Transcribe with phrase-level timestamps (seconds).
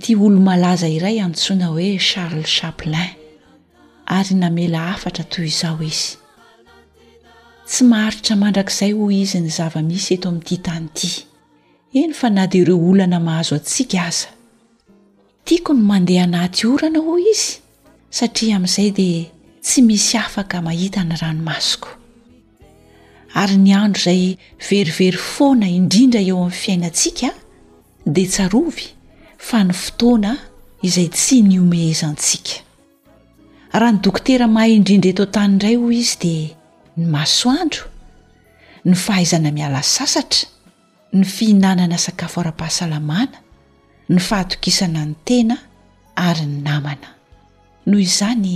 [0.00, 3.10] ty olo malaza iray anntsoina hoe charles chapelin
[4.16, 6.10] ary namela afatra toy izao izy
[7.70, 11.10] tsy maharitra mandrakizay hoy izy ny zava-misy eto amin'ity tany ity
[12.02, 14.30] eny fa na de ireo olana mahazo atsika aza
[15.46, 17.50] tiako ny mandeha anaty orana hoy izy
[18.18, 19.24] satria amin'izay dea
[19.66, 21.90] tsy misy afaka mahita ny ranomasoko
[23.42, 24.24] ary ny andro izay
[24.70, 27.34] verivery foana indrindra eo amin'ny fiainantsikaa
[28.14, 28.86] de tsarovy
[29.46, 30.32] fa ny fotoana
[30.84, 32.60] izay tsy ny omehzantsika
[33.80, 36.46] raha ny dokotera mahay indrindra eto tani indray hoy izy dia
[37.00, 37.82] ny masoandro
[38.84, 40.44] ny fahaizana miala sasatra
[41.16, 43.38] ny fihinanana sakafo ara-pahasalamana
[44.12, 45.56] ny fahatokisana ny tena
[46.28, 47.08] ary ny namana
[47.88, 48.54] noho izany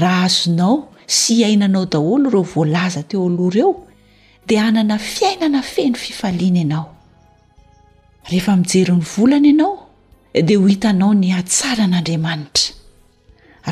[0.00, 0.76] raha azonao
[1.18, 3.72] sy ainanao daholo reo voalaza teo aloha ireo
[4.46, 6.88] dia anana fiainana feno fifaliana ianao
[8.30, 9.83] rehefa mijeryn'ny volana ianao
[10.42, 12.72] de ho hitanao ny hatsara n'andriamanitra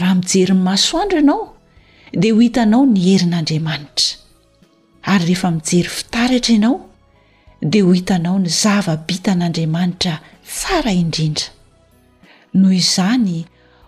[0.01, 1.43] raha mijery ny masoandro ianao
[2.23, 4.19] dia ho hitanao ny herin'andriamanitra
[5.13, 6.75] ary rehefa mijery fitaritra ianao
[7.71, 10.15] dia ho hitanao ny zavabita n'andriamanitra
[10.49, 11.47] tsara indrindra
[12.59, 13.39] noho izany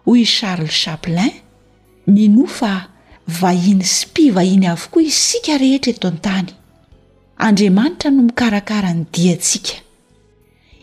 [0.07, 1.33] hoy charles chapelin
[2.15, 2.73] ny no fa
[3.41, 6.51] vahiny spi vahiny avokoa isika rehetra eto an-tany
[7.47, 9.75] andriamanitra no mikarakara ny diatsika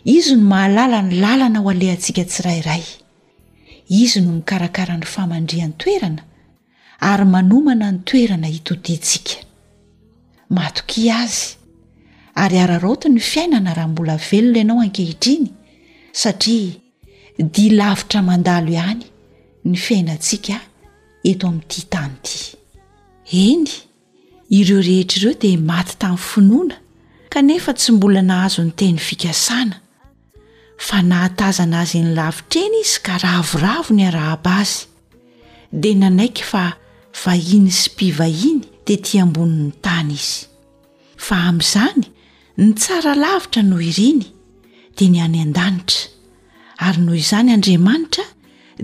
[0.04, 2.82] izy no mahalala ny lalana ho alehantsika tsirairay
[3.88, 6.22] izy no mikarakara ny famandriany toerana
[7.00, 9.34] ary manomana ny toerana hitodintsika
[10.50, 11.54] matoki azy
[12.34, 15.46] ary araraoti ny fiainana raha mbola velona ianao ankehitriny
[16.12, 16.72] satria
[17.52, 19.02] dia lavitra mandalo ihany
[19.64, 20.60] ny fiainantsika
[21.30, 22.40] eto amin'ity tany ity
[23.52, 23.68] eny
[24.58, 26.74] ireo rehetraireo dia maty tamin'ny finoana
[27.30, 29.81] kanefa tsy mbola nahazo ny teny fikasana
[30.82, 34.74] fa nahatazana azy ny lavitraeny izy ka ravoravo ny araahab azy
[35.80, 36.64] dia nanaiky fa
[37.24, 40.36] vahiny sipivahiny tetỳ ambonin'ny tany izy
[41.26, 42.02] fa ami'izany
[42.62, 44.24] nitsara lavitra noho iriny
[44.96, 46.02] dia ni any an-danitra
[46.86, 48.24] ary noho izany andriamanitra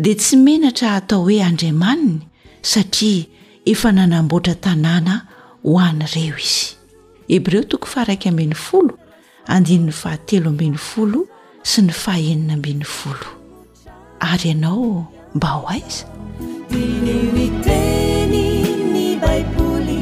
[0.03, 2.17] dia tsy menatra hatao hoe andriamaniny
[2.73, 3.23] satria
[3.73, 5.15] efa nanamboatra tanàna
[5.67, 7.53] ho an'ireo izy—ebr
[11.71, 13.29] sy ny fahaenina ambin'ny folo
[14.31, 14.93] ary ianao
[15.37, 16.05] mba ho aiza
[18.25, 20.01] nitnny baiboly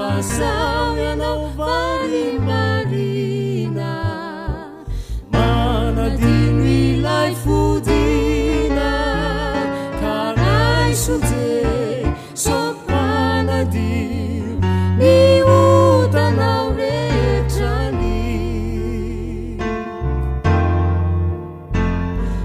[0.00, 3.92] asaoy anao vai marina
[5.32, 8.90] manadio milay fodina
[10.00, 11.56] karaisode
[12.44, 14.52] sopanadio
[15.00, 15.14] ny
[15.56, 18.24] otanao rehtrany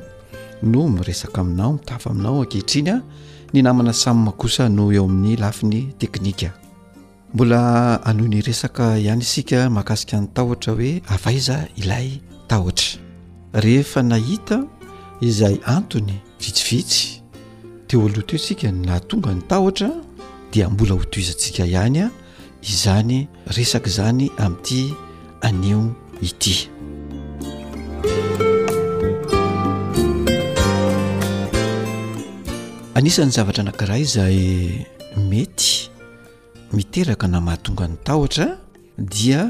[0.65, 3.01] no miresaka aminao mitafy aminao ankehitrinya
[3.55, 6.51] ny namana samymakosa no eo amin'ny lafi ny teknika
[7.33, 12.99] mbola ano ny resaka ihany isika mahakasika ny tahotra hoe avaiza ilay tahotra
[13.53, 14.67] rehefa nahita
[15.21, 17.23] izay antony vitsivitsy
[17.87, 19.89] te o aloa tootsika na tonga ny tahotra
[20.51, 22.11] dia mbola hotoizantsika ihany a
[22.61, 24.93] izany resaka zany amin'ity
[25.41, 26.74] anio ity
[32.99, 34.37] anisan'ny zavatra anakiraha izay
[35.29, 35.67] mety
[36.77, 38.47] miteraka na mahatonga ny tahotra
[38.97, 39.41] dia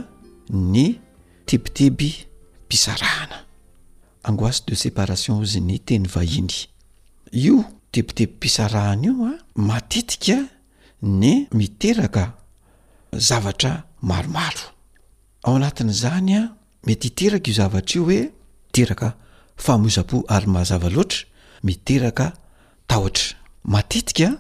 [0.74, 0.86] ny
[1.47, 2.12] tebiteby
[2.65, 3.38] mpisarahana
[4.27, 6.57] angoasy de séparation zy ny teny vahiny
[7.44, 7.57] io
[7.94, 9.38] tebiteby mpisarahana io a ah,
[9.69, 10.38] matetika
[11.21, 12.24] ny miteraka
[13.30, 13.71] zavatra
[14.09, 14.65] maromaro
[15.45, 16.47] ao anatin'zany a ah,
[16.88, 18.21] mety hiteraka io zavatra io hoe
[18.74, 19.07] iteraka
[19.65, 21.21] famozapo ary mahazava loatra
[21.63, 22.25] miteraka
[22.88, 23.36] tahotra
[23.74, 24.32] matetikaa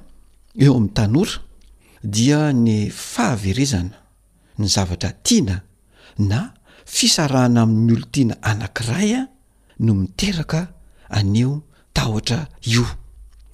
[0.63, 1.37] eo amin'ny tanora
[2.15, 3.97] dia ny fahaverezana
[4.59, 5.55] ny zavatra tiana
[6.29, 6.37] na
[6.97, 9.21] fisarahana amin'ny olotiana anank'iray a
[9.85, 10.61] no miteraka
[11.17, 11.53] aneo
[11.97, 12.39] tahotra
[12.73, 12.85] io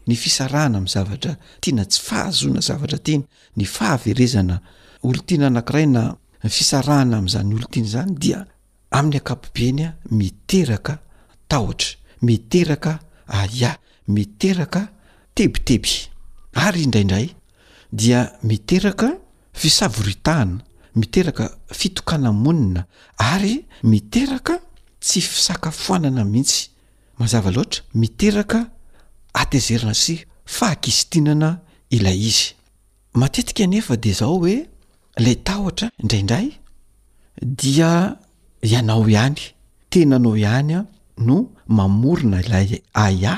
[0.08, 3.26] ny fisarahana amin'y zavatra tiana tsy fahazona zavatra tiana
[3.58, 4.56] ny fahaverezana
[5.08, 6.02] olo tiana anankiray na
[6.44, 8.40] ny fisarahana ami'iza ny olotiana zany dia
[8.98, 10.94] amin'ny akapobeny a miteraka
[11.52, 11.90] tahotra
[12.28, 12.94] miteraka
[13.42, 13.74] aya
[14.16, 14.82] miteraka
[15.38, 15.94] tebiteby
[16.66, 17.28] ary indraindray
[18.02, 18.20] dia
[18.52, 19.08] miteraka
[19.54, 20.64] fisavoritahana
[21.00, 21.46] miteraka
[21.80, 22.82] fitokanamonina
[23.32, 23.56] ary
[23.94, 24.54] miteraka
[25.06, 26.62] tsy fisakafoanana mihitsy
[27.20, 28.60] ma zava loatra miteraka
[29.42, 30.16] atezerina sy
[30.56, 31.50] faakisitinana
[31.96, 32.48] ilay izy
[33.20, 34.58] matetika anefa de zao hoe
[35.24, 36.48] lay ta hotra indraindray
[37.60, 37.92] dia
[38.72, 39.40] ianao ihany
[39.92, 40.86] tena nao ihany a
[41.28, 41.36] no
[41.76, 42.70] mamorona ilay
[43.06, 43.34] aya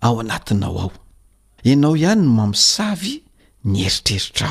[0.00, 0.92] ao anatinao ao
[1.64, 3.20] ianao ihany no mamisavy
[3.64, 4.48] ny eritreritra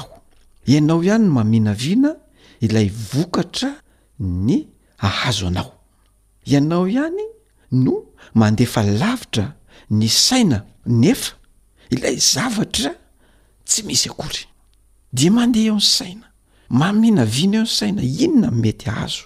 [0.70, 2.16] aho ianao ihany no mamina viana
[2.62, 3.74] ilay vokatra
[4.20, 5.72] ny ahazo anao
[6.46, 7.26] ianao ihany
[7.72, 7.94] no
[8.34, 9.54] mandehfa lavitra
[9.90, 11.32] ny saina nefa
[11.90, 12.92] ilay zavatra
[13.66, 14.44] tsy misy akory
[15.14, 16.28] dia mandeha eo ny saina
[16.70, 19.24] mamina viana eo ny saina inona mety ahazo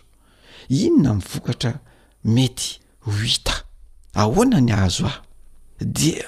[0.69, 1.79] inona m vokatra
[2.23, 3.55] mety hoita
[4.13, 5.22] ahoana ny ahazo ah
[5.85, 6.25] dia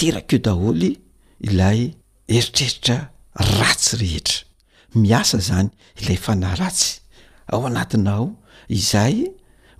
[0.00, 0.90] terakaeo daholy
[1.44, 1.92] ilay
[2.28, 2.96] eritreritra
[3.58, 4.44] ratsy rehetra
[4.96, 5.68] miasa zany
[6.00, 7.00] ilay fana ratsy
[7.52, 8.24] ao anatinao
[8.68, 9.24] izahy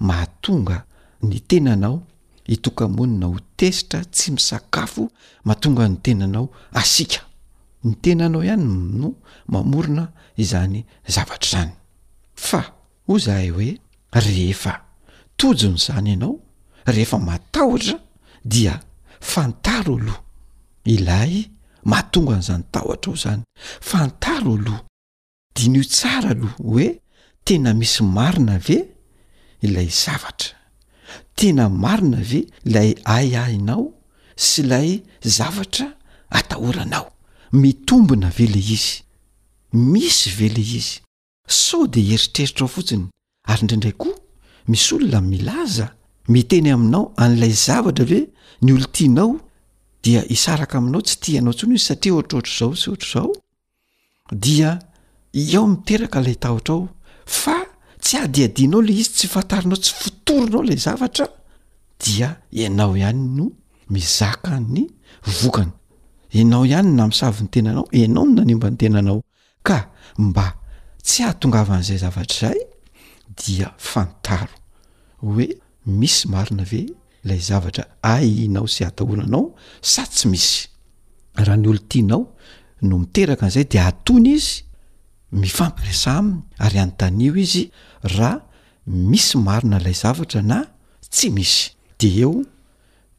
[0.07, 0.77] mahatonga
[1.23, 1.97] ny tenanao
[2.45, 5.05] hitokamonina ho tesitra tsy misakafo
[5.45, 7.21] mahatonga ny tenanao asika
[7.85, 8.65] ny tenanao ihany
[9.01, 9.09] no
[9.53, 10.05] mamorona
[10.37, 10.79] izany
[11.15, 11.73] zavatr' zany
[12.35, 12.61] fa
[13.07, 13.71] ho zahay hoe
[14.13, 14.85] rehefa
[15.37, 16.37] tojony zany ianao
[16.87, 17.99] rehefa matahotra
[18.45, 18.81] dia
[19.21, 20.23] fantaro aloha
[20.85, 21.49] ilay
[21.85, 23.43] mahatonga an'izany taho tra o zany
[23.91, 24.83] fantaro aloha
[25.55, 26.89] dinio tsara aloha hoe
[27.45, 28.79] tena misy marina ve
[29.63, 30.57] ilay zavatra
[31.37, 33.87] tena marina ve ilay ayahinao
[34.37, 34.91] sy ilay
[35.37, 35.89] zavatra
[36.39, 37.09] atahoranao
[37.53, 38.95] mitombina ve le izy
[39.73, 40.97] misy ve le izy
[41.49, 43.07] so de heritreritra ao fotsiny
[43.51, 44.15] ary ndraindray koa
[44.71, 45.87] mis olona milaza
[46.33, 48.27] miteny aminao an'ilay zavatra lehoe
[48.63, 49.31] ny olotianao
[50.05, 53.31] dia isaraka aminao tsy ti anao ntsny izy satria ohatrohtr' zao sy ohatra zao
[54.43, 54.71] dia
[55.43, 56.81] iaho miteraka lay tahotrao
[57.41, 57.57] fa
[58.05, 61.25] tsy ahadiadinao ley izy tsy fantarinao tsy fotoronao lay zavatra
[62.03, 62.29] dia
[62.63, 63.47] ianao ihany no
[63.93, 64.83] mizaka ny
[65.41, 65.73] vokana
[66.39, 69.19] ianao ihany n na misavy ny tenanao anao nanimba ny tenanao
[69.69, 69.77] ka
[70.25, 70.47] mba
[71.07, 72.59] tsy hahatongavan'izay zavatra zay
[73.41, 74.55] dia fantaro
[75.23, 75.47] hoe
[75.89, 76.87] misy marina ve
[77.25, 79.55] ilay zavatra ay inao sy atahonanao
[79.93, 80.69] sa tsy misy
[81.35, 82.23] raha ny olo tianao
[82.87, 84.55] no miteraka n'izay de atony izy
[85.41, 87.65] mifampirisa aminy ary anytanio izy
[88.05, 88.33] raha
[89.11, 90.59] misy marina ilay zavatra na
[91.15, 91.63] tsy misy
[92.01, 92.33] de eo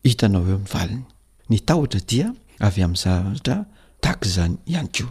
[0.04, 1.04] hitanao eo m'yvaliny
[1.50, 2.28] ny tahtra dia
[2.68, 3.58] avy amn'n zavatra
[4.04, 5.06] takzany ihany ko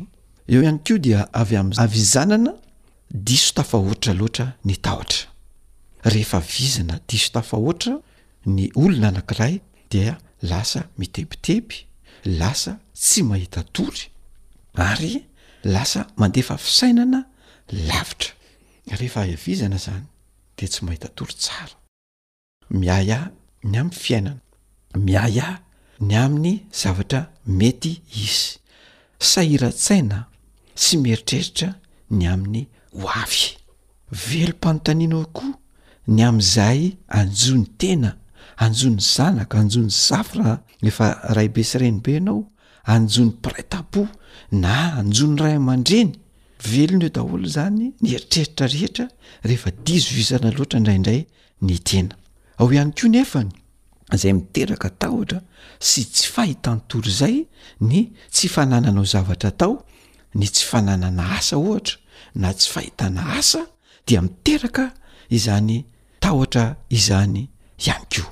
[0.51, 2.55] eo ihany ko dia avyaa zanana
[3.11, 5.28] diso tafaoritra loatra ny tahtra
[6.05, 7.99] rehefa vizana diso tafahoatra
[8.47, 9.61] ny olona anankiray
[9.93, 11.75] dia lasa mitebiteby
[12.25, 14.03] lasa tsy mahita tory
[14.77, 15.25] ary
[15.65, 17.25] lasa mandefa fisainana
[17.73, 18.33] lavitra
[18.99, 20.05] rehefa ahivizana zany
[20.59, 21.75] dea tsy mahita tory tsara
[22.71, 23.31] miay ah
[23.71, 24.41] ny amin'ny fiainana
[25.07, 25.61] miay ah
[26.09, 27.21] ny amin'ny zavatra
[27.59, 28.49] mety izy
[29.31, 30.19] sahiran-tsaina
[30.83, 31.69] sy mieritreritra
[32.19, 32.63] ny amin'ny
[32.99, 33.45] ho afy
[34.29, 35.51] velompanontaniana akoa
[36.09, 36.81] ny amin'izay
[37.21, 38.11] anjony tena
[38.65, 39.73] anjo ny zanaka any
[40.07, 42.39] zafaebe senybe anao
[42.95, 44.03] anny prètabo
[44.63, 46.13] na anjo ny ray man-dreny
[46.71, 49.05] velony o daolo zany ny eritreritrarehitra
[49.49, 51.27] rehefa diovisana lara nairayi
[52.65, 55.09] oeayietata
[55.89, 57.37] sy tsy fahitany toro zay
[57.91, 58.01] ny
[58.35, 59.07] tsy fannanaooy
[60.35, 60.49] ya
[61.39, 61.81] asaoha
[62.43, 63.61] na tsy fahitana asa
[64.07, 64.85] dia miteraka
[65.37, 65.79] izany
[66.21, 67.49] taohtra izany
[67.79, 68.27] ihany ko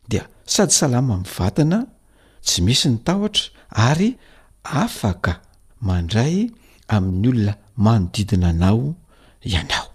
[0.09, 1.79] dia sady salama min'y vatana
[2.47, 3.43] tsy misy ny tahootra
[3.89, 4.09] ary
[4.83, 5.33] afaka
[5.87, 6.35] mandray
[6.95, 7.53] amin'ny olona
[7.85, 8.83] manodidina anao
[9.51, 9.90] ianao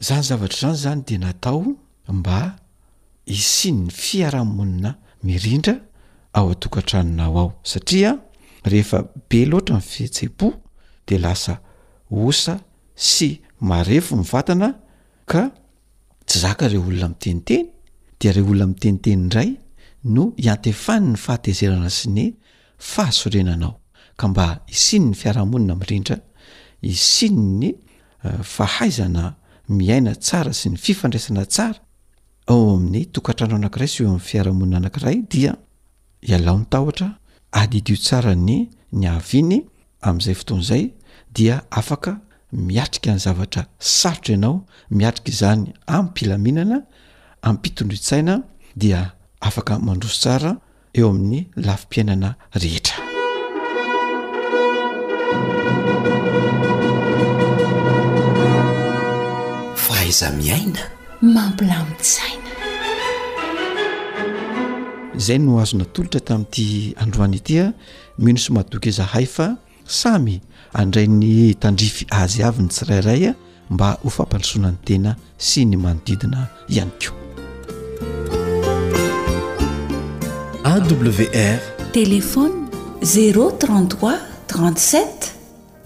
[0.00, 1.64] zany zavatra izany zany de natao
[2.08, 2.56] mba
[3.26, 5.74] isiany ny fiarahamonina mirindra
[6.32, 8.16] ao a-tokantranonao ao satria
[8.64, 10.52] rehefa be loatra m' fihetsebo
[11.06, 11.58] de lasa
[12.10, 12.58] osa
[12.96, 13.28] sy
[13.68, 14.68] marefo mivatana
[15.30, 15.42] ka
[16.26, 17.66] tsy zaka re olona miteniteny
[18.20, 19.50] de re olona miteniteny dray
[20.14, 22.26] no hiantefany ny faatezerana sy ny
[22.90, 23.74] fahasorenanao
[24.18, 26.16] ka mba isiany ny fiarahamonina mirindra
[26.92, 27.68] isin ny
[28.24, 29.39] eh, fahaizana
[29.70, 31.78] miaina tsara sy ny fifandraisana tsara
[32.50, 35.52] eo amin'ny tokatranao anakiray sy eo amn'ny fiarahamonina anakiray dia
[36.28, 37.08] ialao ny tahotra
[37.52, 38.56] adidio tsara ny
[38.98, 39.58] ny aviny
[40.08, 40.84] amin'izay fotoan'izay
[41.36, 42.12] dia afaka
[42.52, 44.56] miatrika nyy zavatra sarotra ianao
[44.96, 46.76] miatrika izany amipilaminana
[47.46, 48.34] ami'pitondritsaina
[48.82, 48.98] dia
[49.48, 50.50] afakamandroso tsara
[50.98, 52.30] eo amin'ny lafim-piainana
[52.62, 53.09] rehetra
[60.12, 60.80] za miaina
[61.22, 62.50] mampilamisaina
[65.16, 67.72] izay no azona tolotra tami''ity androany itya ah.
[68.18, 70.40] mino so madoky zahay fa samy
[70.72, 73.36] andrai ny tandrify azy aviny tsirairay a ah,
[73.70, 77.14] mba ho fampandosoana ny tena sy ny manodidina ihany keo
[80.70, 81.60] awr
[81.92, 82.56] telefony
[83.04, 84.18] 033
[84.50, 85.34] 37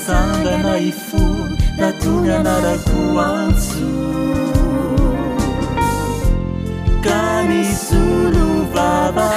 [0.00, 3.90] tzanganaifun natunganaraku anzu
[7.04, 9.30] kanisuru baba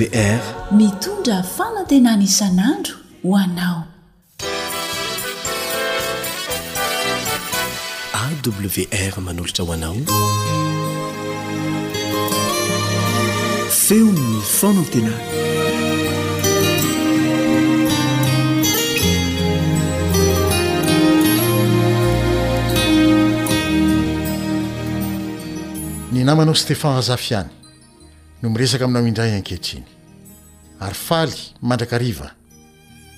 [0.00, 3.78] rmitondra fanantena nisan'andro hoanao
[8.24, 9.96] awr manolatra hoanao
[13.80, 15.14] feonny fanatena
[26.12, 27.48] ny namanao stefan azafiany
[28.42, 29.84] no miresaka aminao indray ankehitriny
[30.80, 32.30] ary faly mandrakariva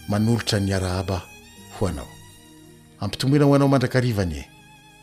[0.08, 1.22] manolotra ny arahaba
[1.78, 2.08] ho anao
[3.00, 4.44] ampitomboina ho anao mandrakarivany e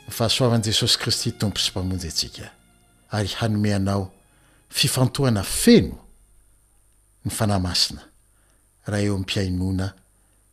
[0.08, 2.49] ny fahasoavan'i jesosy kristy tompo sy mpamonjy ntsika
[3.12, 4.12] ary hanomeanao
[4.69, 5.97] fifantohana feno
[7.25, 8.01] ny fanahmasina
[8.88, 9.93] raha eo amin'nmpiainoana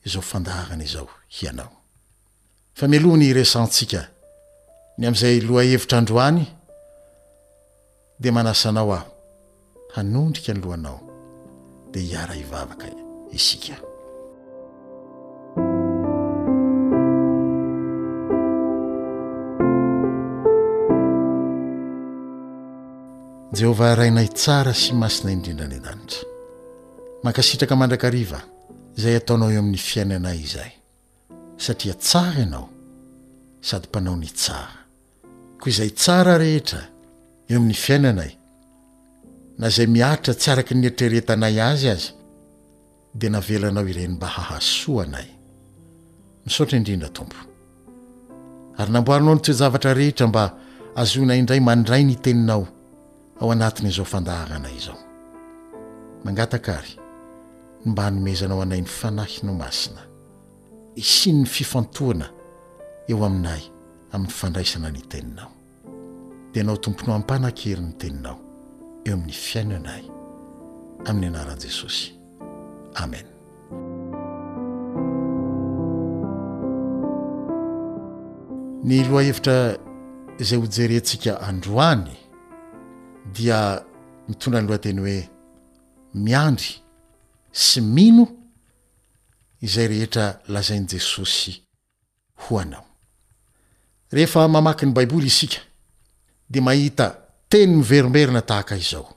[0.04, 1.08] izao fandaharana izao
[1.42, 1.72] ianao
[2.74, 4.08] fa mialony resanntsika
[4.98, 6.44] ny amin'izay loha hevitra androany
[8.20, 9.13] dia manasanao aho
[9.94, 11.00] hanondrika anolohanao
[11.94, 12.86] dia hiara ivavaka
[13.36, 13.74] isika
[23.58, 26.24] jehova rainay tsara sy masina indrindrany n-danitra
[27.24, 28.40] mankasitraka mandrakariva
[28.98, 30.72] izay ataonao eo amin'ny fiainanay izay
[31.64, 32.66] satria tsara ianao
[33.68, 34.74] sady mpanao ny tsara
[35.60, 36.82] koa izay tsara rehetra
[37.48, 38.32] eo amin'ny fiainanay
[39.58, 42.08] na zay miaritra tsy araka nyeritreretanay azy azy
[43.14, 45.28] dia navelanao ireny mba hahasoa anay
[46.44, 47.36] misaotra indrindra tompo
[48.76, 50.44] ary namboarinao no tsoezavatra rehetra mba
[51.00, 52.64] azonay indray mandray ny teninao
[53.40, 54.98] ao anatin'izao fandahara anay izao
[56.24, 56.92] mangatakaary
[57.86, 60.02] mba hanomezanao anay ny fanahyno masina
[60.94, 62.26] isin ny fifantoana
[63.08, 63.62] eo aminay
[64.12, 65.50] amin'ny fandraisana ny teninao
[66.52, 68.43] di nao tomponao ampanan-keryny teninao
[69.08, 70.04] eo amin'ny fiainana y
[71.10, 72.06] amin'ny anaran' jesosy
[73.02, 73.26] amen
[78.88, 79.56] ny loha hevitra
[80.38, 82.14] izay hojerentsika androany
[83.36, 83.60] dia
[84.28, 85.18] mitondra androateny hoe
[86.24, 86.70] miandry
[87.64, 88.24] sy mino
[89.60, 91.58] izay rehetra lazain' jesosy
[92.48, 92.84] hoanao
[94.14, 95.60] rehefa mamaki ny baiboly isika
[96.50, 99.14] de mahita teny miverimberina tahaka izao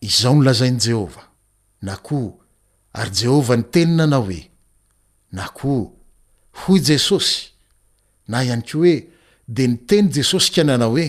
[0.00, 1.22] izaho nolazain' jehova
[1.82, 2.38] na koo
[2.92, 4.42] ary jehova ny teny nanao hoe
[5.32, 5.92] na koo
[6.64, 7.50] hoy jesosy
[8.28, 9.08] na ihany keo hoe
[9.48, 11.08] de niteny jesosy ka nanao oe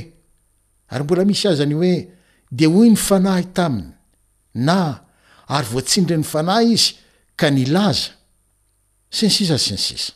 [0.92, 1.96] ary mbola misy azany hoe
[2.52, 3.94] de hoy ny fanahy taminy
[4.54, 4.78] na
[5.48, 6.94] ary voatsindre ny fanahy izy
[7.36, 8.12] ka nilaza
[9.12, 10.14] sin sisa siny sisa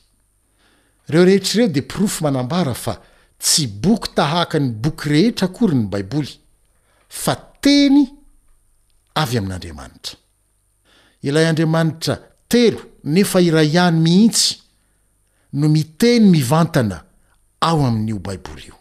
[1.07, 2.93] reo rehetr'ireo de profo manambara fa
[3.39, 6.39] tsy boky tahaka ny boky rehetra akory ny baiboly
[7.10, 8.06] fa teny
[9.21, 10.17] avy amin'andriamanitra
[11.28, 12.15] ilay andriamanitra
[12.50, 14.56] telo nefa iray ihany mihitsy
[15.54, 17.04] no miteny mivantana
[17.62, 18.76] ao amin'io baiboly io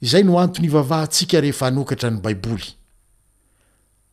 [0.00, 2.66] izay no antony ivavahantsika rehefa hanokatra ny baiboly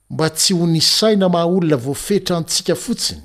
[0.09, 3.21] mba tsy ho nisaina maha olona voafetrantsika fotsiny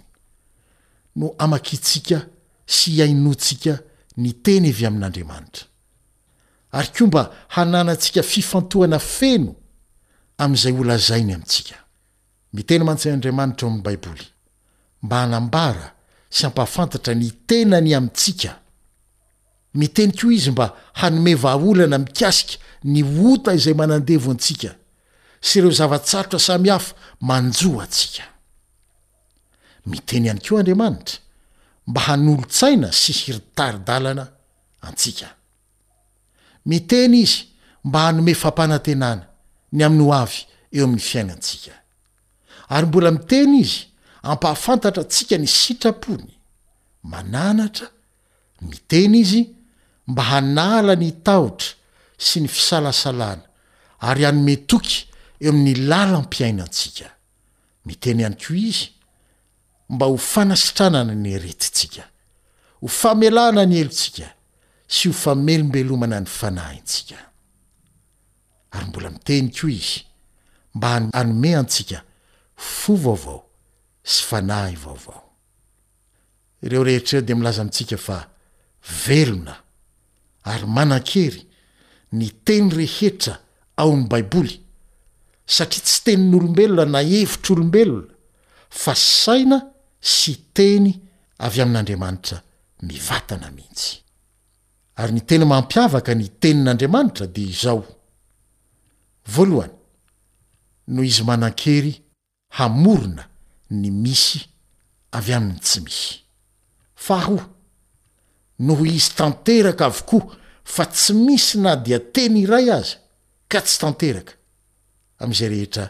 [1.17, 2.27] no amakitsika
[2.67, 3.81] sy iainotsika
[4.17, 5.67] ny teny evy amin'n'andriamanitra
[6.79, 7.23] ary koa mba
[7.55, 9.55] hananatsika fifantohana feno
[10.43, 11.75] am'izay olazainy amintsika
[12.55, 14.25] miteny mantsain'andriamanitra ao amin'ny baiboly
[15.05, 15.87] mba hanambara
[16.31, 18.53] sy ampahafantatra ny tena ny amintsika
[19.75, 20.67] miteny koa izy mba
[21.01, 22.55] hanome vaolana mikasika
[22.93, 24.71] ny ota izay manandevo antsika
[25.43, 26.95] sy ireo zava-tsarotra samy hafa
[27.29, 28.23] manjoa atsika
[29.87, 31.24] miteny ihany keoa andriamanitra
[31.91, 34.25] mba hanolo-tsaina sy hiritaridalana
[34.87, 35.29] antsika
[36.69, 37.39] miteny izy
[37.87, 39.25] mba hanome fampanantenana
[39.77, 40.39] ny amin'ny ho avy
[40.77, 41.75] eo amin'ny fiainantsika
[42.75, 43.79] ary mbola miteny izy
[44.31, 46.33] ampahafantatra atsika ny sitrapony
[47.13, 47.87] mananatra
[48.69, 49.43] miteny izy
[50.11, 51.71] mba hanala ny tahotra
[52.27, 53.45] sy ny fisalasalana
[54.09, 54.97] ary hanome toky
[55.45, 57.07] eo amin'ny lala mpiaina antsika
[57.87, 58.94] miteny ihany koa izy
[59.89, 62.03] mba ho fanasitranana ny eretitsika
[62.81, 64.29] ho famelana ny elotsika
[64.89, 67.19] sy ho famelombelomana ny fanah intsika
[68.73, 70.03] ary mbola miteny ko izy
[70.75, 72.01] mba anome antsika
[72.57, 73.45] fo vaovao
[74.03, 75.23] sy fanavaovao
[76.63, 78.25] ireo rehetreo de milaza mitsika fa
[79.07, 79.59] velona
[80.45, 81.45] ary manan-kery
[82.13, 83.37] ny teny rehetra
[83.77, 84.57] aon'ny baiboly
[85.47, 88.13] satria tsy teninyolombelona na evitr' olombelona
[88.71, 89.59] fa sy saina
[90.07, 90.93] sy teny
[91.39, 92.43] avy amin'andriamanitra
[92.83, 93.97] mivatana mihitsy
[95.01, 97.81] ary ny teny mampiavaka ny tenin'andriamanitra de izao
[99.27, 99.73] voalohany
[100.93, 101.95] noho izy manan-kery
[102.59, 103.25] hamorona
[103.71, 104.45] ny misy
[105.19, 106.21] avy aminy tsy misy
[106.95, 107.41] fa ho
[108.61, 112.97] noho izy tanteraka avokoa fa tsy misy na dia teny iray azy
[113.49, 114.35] ka tsy tanteraka
[115.25, 115.85] am'izay rehetra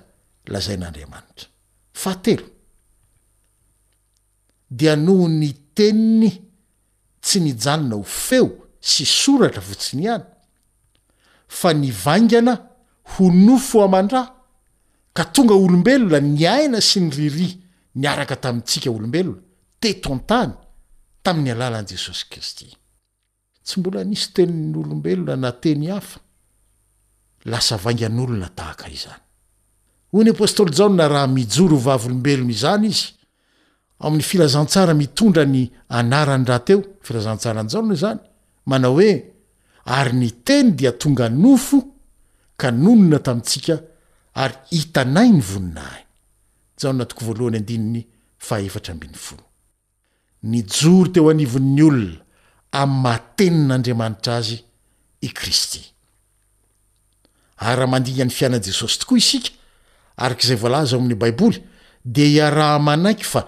[0.53, 1.47] lazain'andriamanitra
[1.93, 2.54] fahatelo
[4.71, 6.31] da noho ny teniny
[7.21, 8.49] tsy nyjanona ho feo
[8.81, 10.25] sy soratra votsi ny ihany
[11.49, 12.55] fa ny vaingana
[13.15, 14.23] ho nofo aman-drà
[15.13, 17.49] ka tonga olombelona ny aina sy ny rirya
[17.95, 19.41] niaraka tamintsika olombelona
[19.81, 20.53] teto an-tany
[21.23, 22.69] tamin'ny alalan' jesosy kristy
[23.65, 26.21] tsy mbola nisy teninyolombelona na teny hafa
[27.45, 29.23] lasa vaingan'olona tahaka izany
[30.13, 33.07] hoy ny apôstôly jaona raha mijoro vavyolombelona izany izy
[34.05, 35.63] amin'ny filazantsara mitondra ny
[35.99, 38.21] anarany rahateo filazantsaranjaono zany
[38.71, 39.13] manao hoe
[39.97, 41.79] ary ny teny dia tonga nofo
[42.57, 43.77] ka nonona tamintsika
[44.43, 46.03] ary hitanay ny voninahy
[50.51, 52.19] ny jory teo anivon'ny olona
[52.81, 54.59] ami'ny matenin'andriamanitra azy
[55.23, 55.81] i kristy
[57.57, 59.51] araha mandinga ny fiainani jesosy tokoa isika
[60.25, 61.59] arak'izay voalazaaho amin'ny baiboly
[62.05, 63.43] de iaraha manaiky fa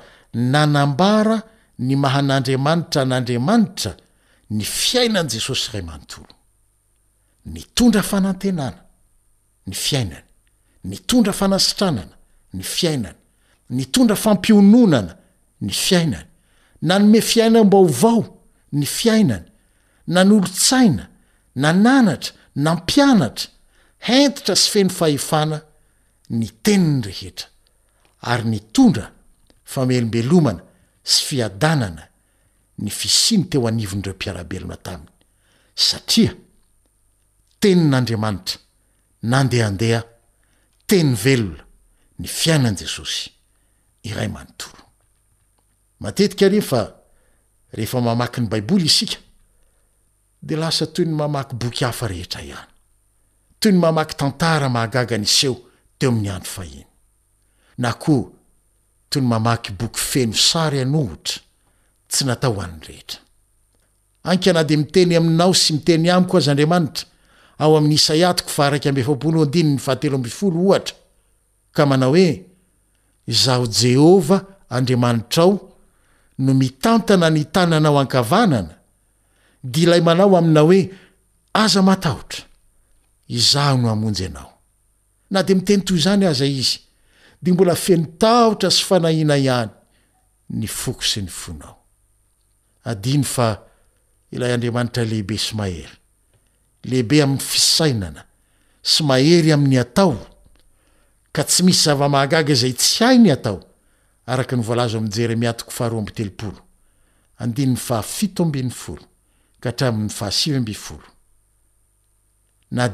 [0.52, 1.42] nanambara
[1.78, 3.92] ny mahan'andriamanitra n'andriamanitra
[4.56, 6.34] ny fiainan' jesosy ray manontolo
[7.52, 8.80] ny tondra fanantenana
[9.66, 10.24] ny fiainany
[10.90, 12.12] ny tondra fanasitranana
[12.56, 13.16] ny fiainany
[13.76, 15.14] ny tondra fampiononana
[15.66, 16.28] ny fiainany
[16.88, 18.22] nanome fiainany mbaovao
[18.72, 19.46] ny fiainany
[20.14, 21.04] na nolo-tsaina
[21.62, 22.32] na nanatra
[22.64, 23.50] na mpianatra
[24.06, 25.58] hentitra sy feny fahefana
[26.38, 27.48] ny teni ny rehetra
[28.32, 29.08] ary ny tondra
[29.66, 30.62] famelombelomana
[31.04, 32.04] sy fiadanana
[32.78, 35.10] ny fisiny teo anivonydreo mpiarabelona taminy
[35.74, 36.32] satria
[37.60, 38.58] teny n'andriamanitra
[39.32, 40.00] nandehandeha
[40.88, 41.64] tenyny velona
[42.18, 43.30] ny fiainan' jesosy
[44.04, 44.72] irayono
[46.00, 46.80] matetika riy fa
[47.72, 49.16] rehefa mamaky ny baiboly isika
[50.42, 52.70] de lasa toy ny mamaky boky hafa rehetra ihany
[53.58, 55.56] toy ny mamaky tantara mahagagany iseho
[55.98, 56.86] teo amin'ny andro fahiny
[57.78, 58.35] na ko
[59.10, 61.40] toyny mamaky boky feno sary anohitra
[62.10, 63.18] tsy natao oan'ny rehetra
[64.30, 67.04] ankana di miteny aminao sy miteny amyko aza andriamanitra
[67.62, 70.94] ao amin'ny isaiatoko fa raky ambyfpolodinny fahatelo mbfolo ohatra
[71.76, 72.28] ka manao hoe
[73.32, 74.38] izaho jehova
[74.76, 75.52] andriamanitra ao
[76.38, 78.74] no mitantana ny tananao ankavanana
[79.70, 80.80] di ilay manao aminao hoe
[81.54, 82.42] aza matahotra
[83.28, 84.52] izaho no hamonjy anao
[85.30, 86.85] na de miteny toy izany aza izy
[87.54, 89.70] bola fenitata sy fanahina iany
[90.58, 91.76] ny foko sy ny fonaofay
[94.74, 95.86] mantrlehibe smahey
[96.88, 98.24] lehibe aminy fisainana
[98.82, 100.16] smahery aminy atao
[101.32, 103.60] tsy misy zavaga zay tsy ainy ao
[104.48, 106.60] knyvlazamy jeremiatoko faharoaambteloolo
[107.38, 109.02] adinny fafitoambiny folo
[109.60, 111.06] ka htraminy fahsivyamby folo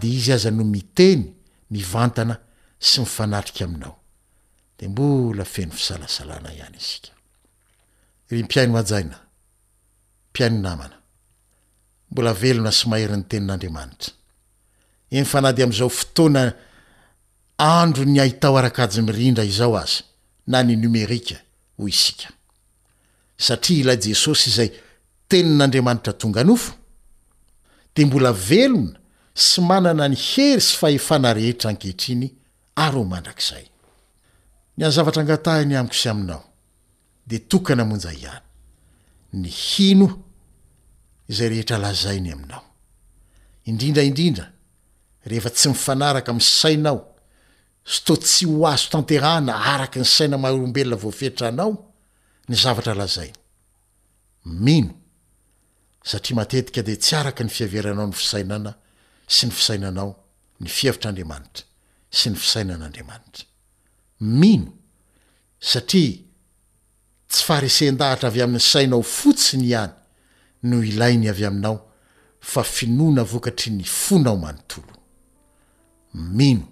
[0.02, 1.24] iy ano mieny
[1.84, 2.36] mintna
[2.78, 4.01] sy mifanatriky aminao
[5.44, 6.70] feoisympiaioajaina
[8.30, 9.20] mpiaino
[10.62, 10.96] namana
[12.10, 14.12] mbola velona sy maheryny tenin'andriamanitra
[15.16, 16.44] eny fana dy am'izao fotoana
[17.58, 19.98] andro ny ahitao arakajy mirindra izao azy
[20.50, 21.36] na ny nomerika
[21.76, 22.28] hoy isika
[23.46, 24.70] satria ila jesosy izay
[25.28, 26.72] tenin'andriamanitra tonga nofo
[27.94, 28.98] de mbola velona
[29.34, 32.26] sy manana ny hery sy fahefana rehetra ankehitriny
[32.84, 33.66] ary mandrak'izay
[34.76, 36.42] ny anzavatra angatahny amiko sy aminao
[37.28, 38.42] de tokany monjaihany
[39.42, 42.12] ny hinoayerayyiattsy
[48.72, 51.72] azok ny sainamarobelona voaetraanan
[52.62, 54.86] zavtrzainino
[56.12, 58.72] atria mateika de tsy araky ny fiaveranaony fisainana
[59.34, 60.10] sy ny fisainanao
[60.62, 61.62] ny fihevitra andriamanitra
[62.18, 63.44] sy ny fisainan'andriamanitra
[64.22, 64.66] mino
[65.60, 66.22] satria
[67.26, 69.92] tsy faresen-dahatra avy amin'ny sainao fotsiny ihany
[70.68, 71.76] no ilainy avy aminao
[72.52, 74.82] fa finoana vokatry ny fonao manontoo
[76.14, 76.66] mino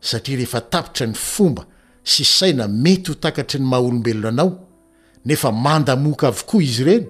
[0.00, 1.64] satria rehefa tapitra ny fomba
[2.04, 4.52] sy saina mety ho takatry ny maha olombelona anao
[5.24, 7.06] nefa mandamoka avokoa izy ireny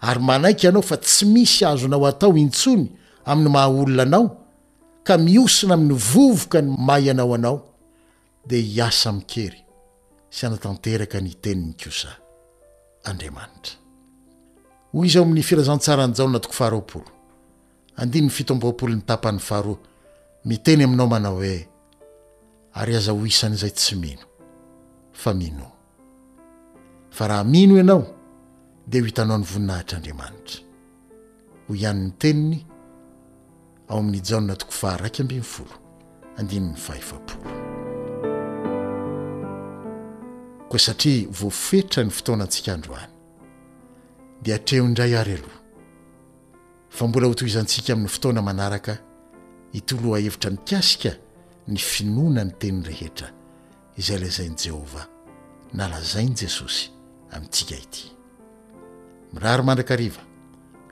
[0.00, 2.86] ary manaiky ianao fa tsy misy azonao atao intsony
[3.24, 4.28] amin'ny mahaolona anao
[5.04, 7.67] ka miosina amin'ny vovoka ny mahanaoanao
[8.46, 9.62] de hiasa mikery
[10.30, 12.12] sy anatanteraka ny tenin'ny kosa
[13.08, 13.74] andriamanitra
[14.92, 17.10] hoy izy ao amin'ny filazantsarany jaonona tokofaro apolo
[17.96, 19.78] andinyny fito amboapolo ny tapan'ny faroa
[20.44, 21.58] miteny aminao manao hoe
[22.82, 24.26] ary aza hoisany izay tsy mino
[25.12, 25.72] fa mino
[27.10, 28.04] fa raha mino ianao
[28.86, 30.62] dea ho hitanao ny voninahitraandriamanitra
[31.68, 32.60] ho ihann'ny teniny
[33.88, 35.74] ao amin'ny jaonona tokofary raiky ambin folo
[36.38, 37.66] andiny ny faifapolo
[40.68, 43.12] koa satria voafetra ny fotoanantsika androany
[44.44, 45.60] dia treo indray ary loha
[46.96, 48.98] fa mbola ho toizantsika amin'ny fotoana manaraka
[49.72, 51.16] hito loahevitra nikasika
[51.68, 53.32] ny finoana ny teniny rehetra
[53.96, 55.06] izay lazain'i jehovah
[55.72, 56.90] na lazainyi jesosy
[57.30, 58.12] amintsika ity
[59.32, 60.22] mirary mandrakariva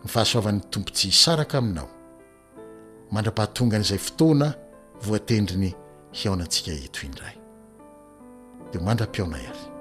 [0.05, 1.89] ny fahasoavanny tompo tsy hisaraka aminao
[3.13, 4.55] mandra-pahatongan'izay fotoana
[5.07, 5.75] voatendriny
[6.23, 7.36] hiaonantsika eto indray
[8.73, 9.76] 有 mdpn 样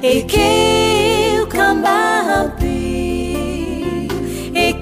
[0.00, 1.90] 一 k 看抱
[2.56, 4.06] 比
[4.54, 4.72] 一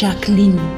[0.00, 0.69] شاكلين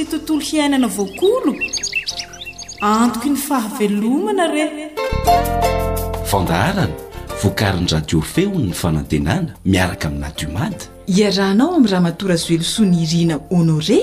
[0.00, 1.52] ytontolo hiainana voakolo
[2.80, 4.64] antoky ny fahavelomana re
[6.24, 6.88] fandaharana
[7.44, 10.84] voakarin'ny radio feonyny fanantenana miaraka aminadiomady
[11.18, 13.98] iarahnao amin'nyraha matora zoeloso ny irina honore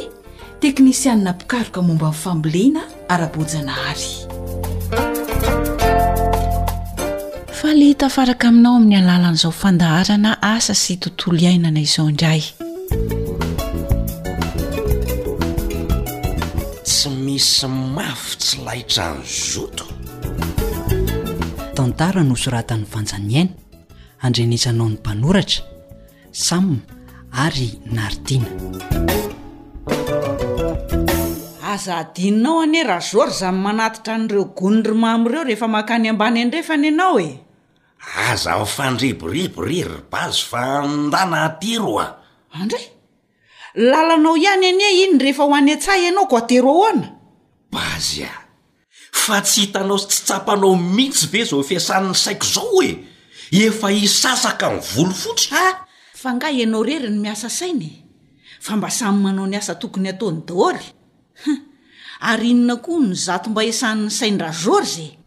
[0.59, 2.81] teknisianna pikaroka momba n'nyfambolena
[3.15, 4.13] ara-bojana hary
[7.63, 12.41] fa letafaraka aminao amin'ny alalan'izao fandaharana asa sy tontolo iainana izao indray
[17.39, 19.85] sy mafy tsy laitra ny zoto
[21.77, 23.51] tantara no hosoratan'ny fanjaniaina
[24.25, 25.61] andrenisanao ny mpanoratra
[26.33, 26.79] samna
[27.37, 28.49] ary naridiana
[31.61, 37.37] aza adininao anie rahazory za ny manatitra an'ireo gonorymamy'ireo rehefa makany ambany andrefana ianao e
[38.31, 42.15] aza hyfandreboreborerybazo fa ndana tero a
[42.53, 42.81] andrao
[43.77, 47.16] lalanao ihany anie iny rehefa ho any an-tsahy ianao ko atero ahoana
[47.95, 48.33] azy a
[49.17, 52.91] fa tsy hitanao sy tsy tsapanao mihitsy ve zao fiasanny saiko zao oe
[53.51, 57.95] efa hisasaka ny volo fotsa a fa ngah ianao rery ny miasa sainae
[58.61, 60.89] fa mba samy manao ny asa tokony hataony daholyha
[62.29, 65.17] ary inona koa ny zato mba iasan'ny saindra zôrgye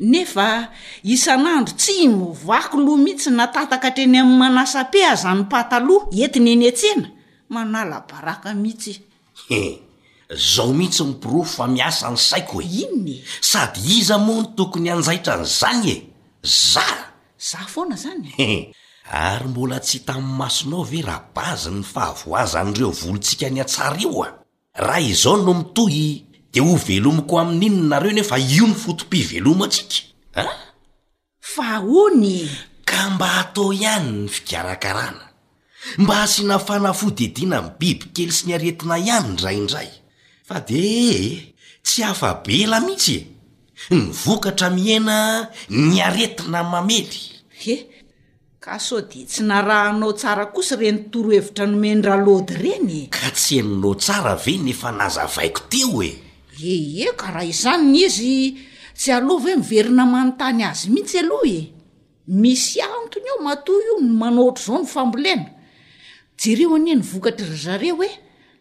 [0.00, 0.70] nefa
[1.02, 6.68] isan'andro tsy movaky loha mihitsy natataka hatre ny amin'ny manasa-pe azany pata loha entiny eny
[6.70, 7.08] antsena
[7.52, 8.94] manala baraka mihitsy
[10.36, 13.24] zao mihitsy mipirof famiasany saiko e inony e?
[13.40, 15.96] sady iza moa ny tokony anjaitra ny izany e
[16.42, 16.84] za
[17.40, 18.72] za foana zanyheh e?
[19.10, 24.28] ary mbola tsy tami'ny masonao ve rabazy ny fahavoazan'ireo volontsika ny atsareo a
[24.74, 30.44] raha izao no mitohy dia ho velomoko amin'inynareo nefa io ny fotopi veloma ntsika a
[31.40, 32.44] fa ony
[32.84, 35.24] ka mba hatao ihany ny fikarakarana
[35.98, 39.90] mba asianafanafodedina nyy biby kely sy ni aretina ihany ndrayindray
[40.48, 41.24] fa de ehe
[41.84, 43.16] tsy afa bela mihitsy
[43.92, 45.16] e ny vokatra mihena
[45.92, 47.12] nyaretina mamely
[47.72, 47.76] e
[48.64, 53.08] ka so di tsy narahanao tsara kosa renytorohevitra nomendra lody ireny e?
[53.16, 56.12] ka tsy heninao tsara ve nefa naza vaiko teo e
[56.74, 58.36] ee ka raha izany ny izy
[58.98, 61.70] tsy aloa v e miverina manontany azy mihitsy aloha e
[62.42, 65.46] misy antony ao mato i ny manaotra zao ny fambolena
[66.40, 68.10] jerio anie ny vokatra ry zareo e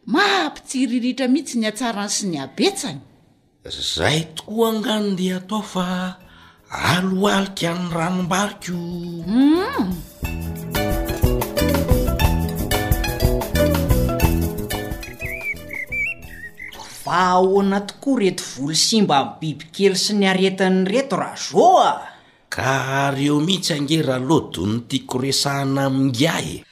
[0.08, 3.00] mahampitsiiriritra mihitsy ny atsarany sy ny abetsany
[3.68, 6.16] zay tokoa anganodea atao fa
[6.72, 8.80] aloali k an'ny ranombariko
[9.28, 9.84] hmm.
[17.04, 21.92] fa ahoana tokoa reto volo simba bibikely sy ny aretiny reto raha zoa
[22.48, 26.64] ka reo mihitsy angera lodonytiakoresahana amigia e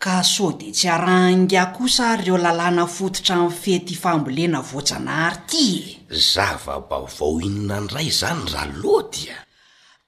[0.00, 5.66] ka so dia tsy aranga kosa reo lalàna fototra min'ny fety fambolena voatsanahary ty
[6.08, 9.36] zava-ba ovao inona andray zany ra lotya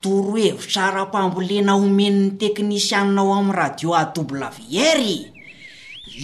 [0.01, 4.99] toro hevitrara-m-pambolena homenn'ny teknisianao amin'niy radio a doblavièr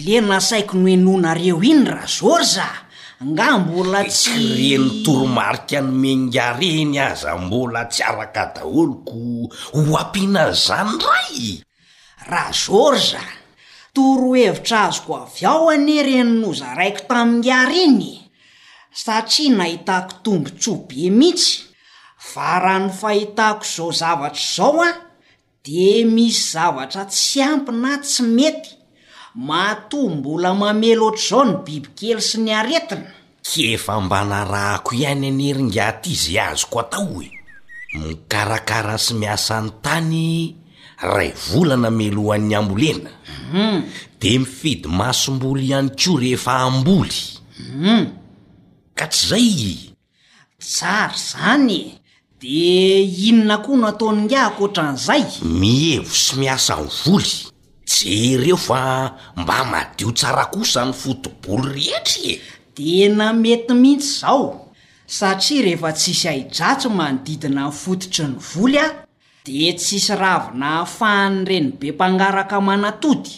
[0.03, 2.69] le na saiko no enonareo iny ra zorza
[3.21, 9.45] nga mbola tsy reno toromarika nomengareny aza mbola tsy araka daholoko
[9.77, 11.39] ho ampianay zany ray
[12.29, 13.21] razôrza
[13.93, 18.03] toro hevitra azoko avy ao aniereny no zaraiko tamin'ny ar iny
[19.01, 21.53] satria nahitako tombontsobi mihitsy
[22.31, 24.89] va raha ny fahitako izao zavatra izao a
[25.63, 25.85] di
[26.15, 28.69] misy zavatra tsy ampyna tsy mety
[29.49, 33.09] matò mbola mamelo oatraizao ny bibikely sy ny aretina
[33.49, 37.29] ke fambana rahako ihany aneringaty izy azoko atao he
[38.05, 40.25] mikarakara sy miasany tany
[41.01, 43.83] ray volana melohan'ny ambol enam mm-hmm.
[44.19, 48.03] de mifidy masomboly ihany ko rehefa ambolyum mm-hmm.
[48.99, 49.77] ka tsy izay
[50.59, 51.93] tsary zany e
[52.39, 52.99] de
[53.31, 55.23] inona koa nataonyngahkotra an'izay
[55.59, 57.33] mihevo sy miasanny voly
[57.93, 58.81] je reo fa
[59.39, 62.35] mba madio tsara kosa ny fotiboly rehetra e
[62.77, 64.71] dena mety mihitsy zao
[65.07, 68.87] satria rehefa tsy isy airatso manodidina nifototry ny voly a
[69.49, 73.33] di tsisy ravina hahafahany re ny be mpangaraka manatody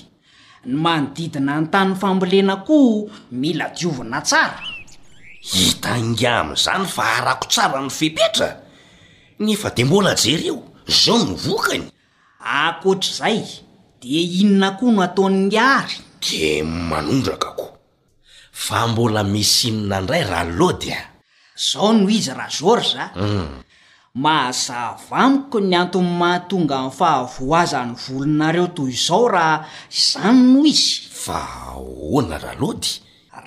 [0.68, 3.08] ny manodidina ny tany fambolena koa
[3.40, 4.60] mila diovina tsara
[5.52, 8.50] hitanga amin'izany fa arako tsara no fipetra
[9.46, 10.58] nefa di mbola jereo
[11.04, 11.86] zao ny vokany
[12.66, 13.40] akoatraizay
[14.00, 14.10] di
[14.42, 17.66] inona koa no ataon'ngary de manondrakako
[18.66, 21.02] fa mbola misy inina indray raha lody a
[21.56, 23.71] izao noho izy raha zor z am mm.
[24.16, 29.58] mahazavamiko ny antony mahatonga nny fahavoazan'ny volonareo toy izao raha
[29.88, 31.40] zany no izy fa
[31.80, 33.00] oana ralody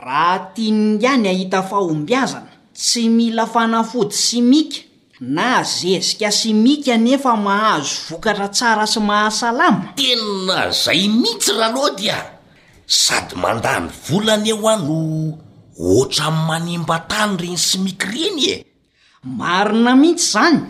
[0.05, 4.79] raha tianingany ahita fahombiazana tsy mila fanafody simika
[5.21, 12.19] na zezika simika nefa mahazo vokatra tsara sy mahasalama tena zay mihitsy ralody a
[12.87, 14.99] sady mandany volan eho a no
[15.79, 18.57] oatra minny manemba tany reny simika reny e
[19.25, 20.61] marina mihitsy izany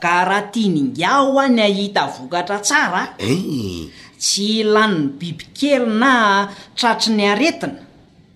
[0.00, 3.88] ka raha tia ningaho a ny e, ahita vokatra tsara a eh.
[4.18, 7.70] tsy ilanny bibykely na tratry ny aretina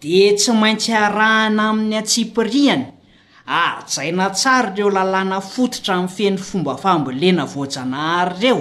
[0.01, 2.85] de tsy maintsy arahana amin'ny atsipirihany
[3.47, 8.61] asaina tsara ireo lalàna fototra min'ny fen'ny fomba fambolena voajanahary reo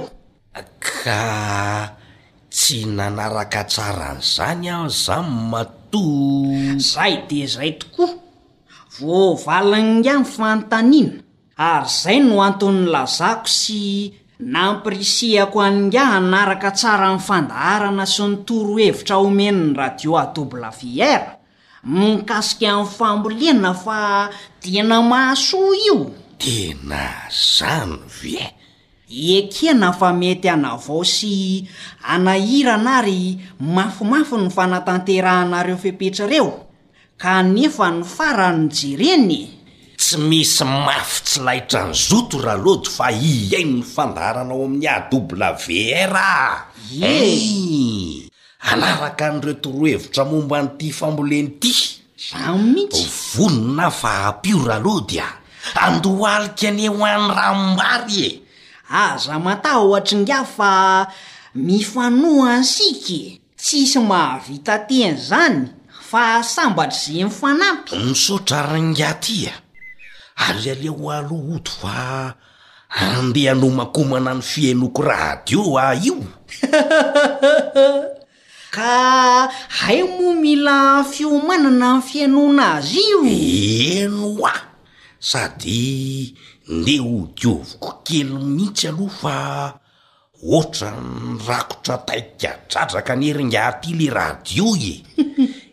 [0.86, 1.22] ka
[2.56, 6.08] tsy nanaraka tsara n'izany ah zany mato
[6.90, 8.31] zaay de zay tokoa
[9.02, 11.20] voavalinyinga ny fanotaniana
[11.74, 13.84] ary izay no anton'ny lazako sy
[14.54, 21.34] nampirisihako anyinga anaraka tsara nyy fandaharana sy ny torohevitra omenny radio a doblaviara
[22.00, 23.98] mikasika amin'ny famboliana fa
[24.62, 25.98] dina mahasoa io
[26.42, 28.46] tena zano vya
[29.24, 31.34] iekiana fa mety ana vao sy
[32.14, 33.22] anahirana ary
[33.60, 36.71] mafimafy ny fanatanterahanareo fepetrareo
[37.22, 39.42] kanefa ny farano jereny
[40.02, 45.80] tsy misy mafi tsilaitra ny zoto ralody fa iaino ny fandarana ao amin'ny a doblawe
[46.14, 46.40] r a
[47.06, 48.26] ey
[48.72, 51.74] anaraka nyreotoroahevitra momba n'ity fambolenyity
[52.28, 52.58] zany
[52.90, 55.30] mihit syvolona faapio ralody a
[55.86, 58.32] andohalika anyho an'ny ranmbary e
[59.02, 60.72] aza matahohatry inga fa
[61.66, 63.22] mifanohan siky
[63.62, 65.70] tsisy mahavita teanyizany
[66.12, 69.54] fa sambatra za ny fanato nysotra rinngatya e.
[70.36, 72.36] aleale hoaloha oto fa
[72.90, 76.16] andeha no makomana ny fiainoko raha dio a io
[78.76, 79.48] ka
[79.80, 84.54] hay moa mila fiomanana ny fianonazy ioeno a
[85.20, 86.36] sady
[86.68, 89.38] ndea ho dioviko kely mihitsy aloha fa
[90.44, 94.94] oatra ny rakotra taikkadradraka nyeringaty le rahadio e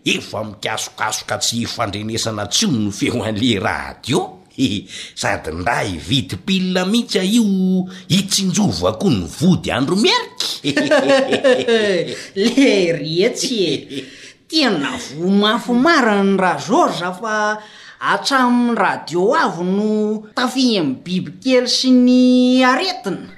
[0.04, 4.34] efa mikasokasoka tsy hfandrenesana tsy o ny feo an'le radio
[5.20, 7.44] sady nda hividypilina mihitsy a io
[8.12, 10.96] hitsinjovakoa ny vody andro mierika
[12.36, 14.00] le retsy e
[14.48, 17.34] tia na vomafo marany ra zoza fa
[18.12, 19.90] atramin'ny radio avo no
[20.36, 22.20] tafihmn'ny biby kely sy ny
[22.70, 23.30] aretina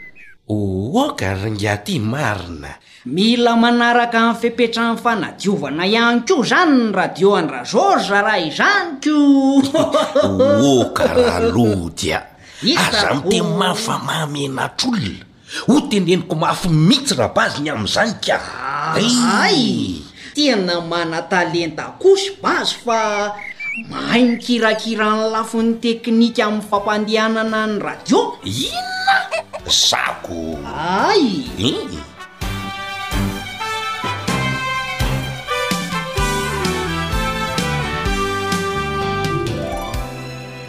[0.55, 2.73] ooka rynga ty marina
[3.09, 9.63] mila manaraka my fepetrany fanadiovana ihany ko zany ny radio andrazor za ra izany ko
[10.85, 12.21] okaraha oh, rodia
[12.61, 15.25] iaza ah, mitey mafa mamyanatr'olona
[15.65, 19.97] ho teneniko maafy mihitsyrahabaziny ami'izany ka hayay
[20.37, 23.33] tena mana talenta kosy bazy fa
[23.89, 29.17] maay mikirakirany lafiny teknika ami'ny fampandehanana ny radio inona
[29.65, 32.09] zakoaye eh?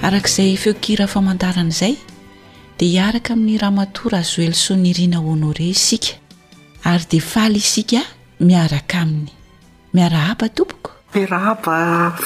[0.07, 1.95] arak'izay feokira famantarana izay
[2.79, 6.13] dia hiaraka amin'ny ramatora azo elyso nyriana honore isika
[6.91, 8.01] ary dia faly isika
[8.49, 9.29] miaraka aminy
[9.95, 11.77] miarahaba tompoko miara haba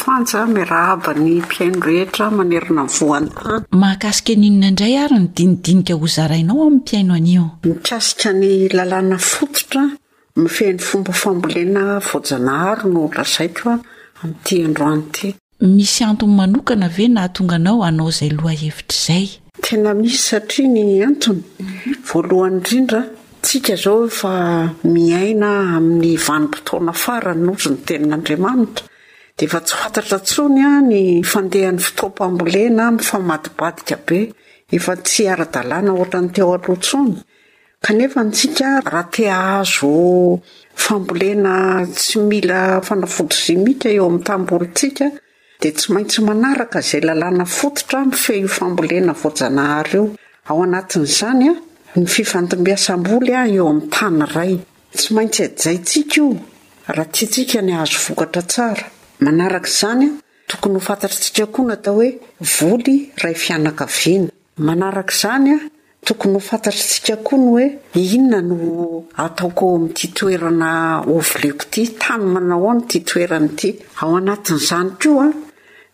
[0.04, 6.80] fanja miarahaba ny mpiaino rehetra manerina yvohanany mahakasika ninona indray ary ny dinidinika hozarainao amin'ny
[6.86, 9.84] mpiaino anio nikasika ny lalàna fototra
[10.40, 13.76] mifihain'ny fomba fambolena voajanaharo no lazaikoa
[14.22, 19.28] amin'yiti androanyity misy antony manokana ve nahatonganao anao izay loha hevitra izay
[19.64, 21.44] tena misy satria ny antony
[22.10, 23.00] voalohan' indrindra
[23.40, 24.32] ntsika zao efa
[24.94, 28.84] miaina amin'ny vanim-potoana farany ozy ny tenin'andriamanitra
[29.38, 31.02] dia efa tsy atatra tsony a ny
[31.32, 34.20] fandehan'ny fito-pambolena nyfamadibadika be
[34.76, 37.16] efa tsy ara-dalàna oatra ny teo alohantsony
[37.86, 39.94] kanefa ntsika rahatea azo
[40.84, 41.54] fambolena
[41.98, 45.06] tsy mila fanavodry zymika eo am'ny tamboltsika
[45.60, 50.16] dia tsy maintsy manaraka zay lalàna fototra mifeho fambolena vojanahareo
[50.50, 51.56] ao anatin'izany a
[52.00, 54.58] nyfiomiasaboly eoayitaia
[56.98, 58.86] ha tsika nazo okara tsara
[59.20, 60.06] narak zany
[60.50, 61.98] tokony ho fantatr sikakoa natao
[62.68, 64.32] oelakzatokony
[66.36, 73.60] hofantatr tsikakoa n hoe inonoataoko amttoerana vilekot taymnao ao nttoerant
[74.04, 75.34] aanatn'any ko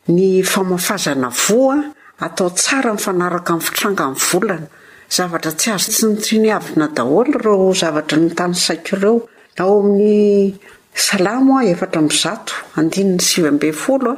[0.09, 1.77] ny famafazana vo a
[2.25, 4.67] atao tsara nyfanaraka minny fitranga iny volana
[5.09, 9.27] zavatra tsy azo tsy nytinyavina daholo ireo zavatra nytany saiky ireo
[9.59, 10.57] ao amin'ny
[11.05, 14.17] salamoa efatra mizato andinny sivymbe foloa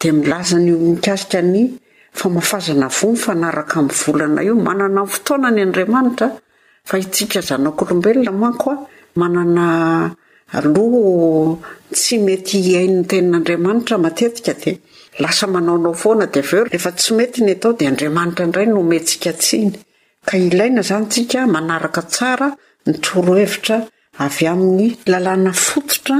[0.00, 1.60] dia milazana ionikasika ny
[2.18, 6.28] famafazana vo nyfanaraka miny volana io manana nfotoanany andriamanitra
[6.88, 8.74] fa itsika zanakolombelona mankoa
[10.54, 14.76] mltsy mety iainny tenin'andriamanitra matetika dia
[15.18, 19.32] lasa manaonao foana di aveo rehefa tsy mety ny atao dia andriamanitra niray no omeyntsika
[19.42, 19.72] tsiny
[20.28, 22.48] ka ilaina zany ntsika manaraka tsara
[22.88, 23.76] nytorohevitra
[24.24, 26.16] avy amin'ny lalàna fototra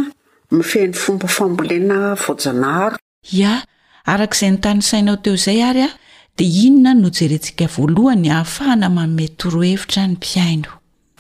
[0.56, 2.96] mifehin'ny fomba fambolena vojanaharo
[3.40, 3.52] ia
[4.12, 5.90] arakaizay nytany sainao teo izay ary a
[6.38, 10.70] dia inona nojerentsika voalohany ahafahana maome torohevitra ny mpiaino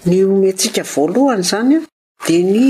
[0.08, 1.80] ny omeyntsika voalohany zany a
[2.26, 2.64] dia ny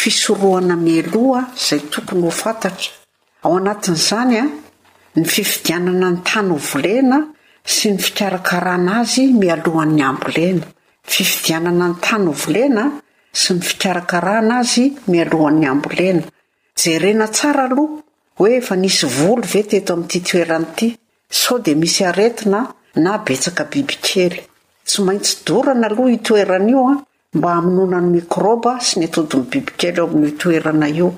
[0.00, 2.92] fisoroana mialoa izay tokony ho fatatra
[3.44, 4.50] ao anatin'izany a ah,
[5.16, 7.18] ny fifidianana ny tany hovolena
[7.74, 10.64] sy ny fikarakarana azy mialohan'ny ambolena
[11.14, 12.84] fifidianana ny tany hovolena
[13.40, 16.24] sy ny fikarakarana azy mialohan'ny ambolena
[16.80, 17.90] je rena tsara aloh
[18.38, 20.88] hoe efa nisy volo ve teto amity toerany ity
[21.42, 22.60] so dia misy aretina
[23.04, 24.40] na betsaka bibikely
[24.86, 27.02] tsy maintsy dorana aloha hitoerana io a ah,
[27.36, 31.08] mba hamononany mikroba sy niatotony bibikely eo amin'ny itoerana io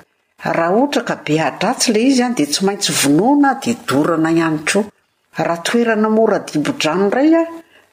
[0.45, 4.81] raha ohatra ka be adratsy la izy any dia tsy maintsy vonoana dia dorana ihanytro
[5.37, 7.43] raha toerana mora dibodrano ndray a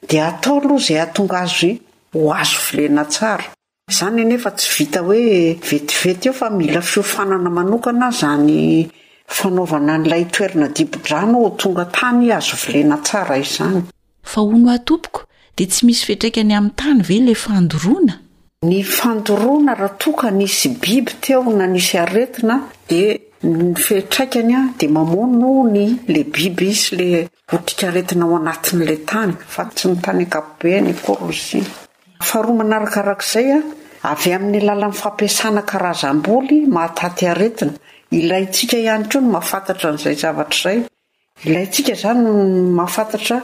[0.08, 1.70] dia atao loh zay hatonga azo
[2.12, 3.44] ho azo vilena tsara
[3.90, 8.90] izany nefa tsy vita hoe vetivety eo fa mila fiofanana manokana zany
[9.26, 13.80] fanaovana n'lay toerana dibodrano o tonga tany azo vilena tsara izzany
[14.22, 15.20] fa o no atopoko
[15.56, 17.28] dia tsy misy fitraikany ami' tany vel
[18.68, 22.56] ny fandoroana rahatoka nisy biby teo na nisy aretina
[22.88, 27.18] dia nyfehitraikany a dia mamony no ny la biby izy la
[27.52, 31.68] hotrikaretina ao anatin'ila tany fatsy ny tany agapobeny ako roziny
[32.28, 33.60] faharoa manarakarak'izay a
[34.14, 37.72] avy amin'ny alala ny fampiasana karazam-boly mahataty aretina
[38.18, 40.80] ilayntsika ihany koa no mafantatra n'izay zavatra izay
[41.48, 42.24] ilayntsika izany
[42.78, 43.36] mahafantatra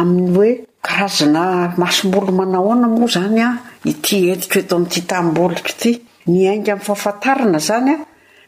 [0.00, 0.50] amin'ny hoe
[0.86, 1.44] karazana
[1.82, 3.48] masom-boly manaohona moa izany a
[3.90, 5.92] ity etika eto ami'ty tamboliko ity
[6.34, 7.96] niainga amin'ny fafantarana zany a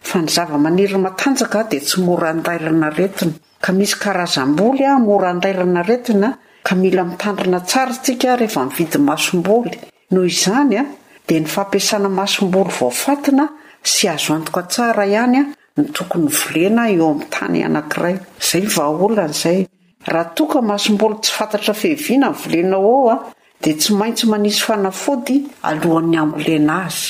[0.08, 3.34] fa ny zava-maniry matanjaka dia tsy mora andrairana retina
[3.64, 6.28] ka misy karazam-boly a mora andrairana retina
[6.66, 9.72] ka mila mitandrina tsara tsika rehefa mividy masomboly
[10.12, 10.82] noho izany a
[11.26, 13.44] dia ny fampiasana masomboly vaofatina
[13.92, 15.42] sy azo antoka tsara ihanya
[15.78, 19.58] ny tokony volena eo am'ny tany ananirayzaylnay
[20.06, 23.20] raha toka masomboly tsy fantatra fehiviana ny vilenao ao a ah,
[23.62, 25.36] dia tsy maintsy manisy fanafody
[25.68, 27.08] alohan'ny ambolena azy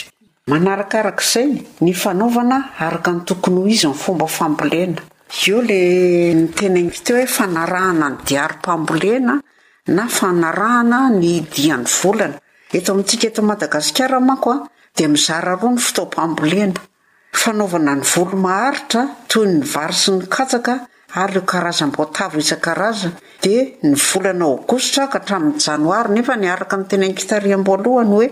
[0.51, 1.49] manarakarak'izay
[1.85, 5.03] ny fanaovana araka ny tokony ho izy n fomba fambolena
[5.47, 5.81] io le
[6.39, 9.35] ny tenainkteo hoe fanarahana ny diary-mpambolena
[9.97, 12.39] na fanarahana ny idiany volana
[12.77, 14.61] eto amintsika eto madagasikara manko a ah,
[14.97, 16.81] dia mizara roa ny fitopambolena
[17.43, 20.75] fanaovana ny volomaharitra toy ny vary sy ny katsaka
[21.23, 23.09] ary eo karazam-boatavo izan-karaza
[23.45, 28.27] dia ny volana aogostra ka atramin'ny janoary nefa niaraka in teny nkitariamboalohany hoe